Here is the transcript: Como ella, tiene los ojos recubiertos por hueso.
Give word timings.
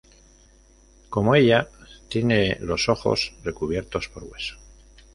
Como 1.11 1.35
ella, 1.35 1.69
tiene 2.09 2.57
los 2.59 2.89
ojos 2.89 3.35
recubiertos 3.43 4.09
por 4.09 4.23
hueso. 4.23 4.57